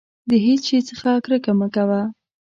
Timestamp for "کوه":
1.75-2.01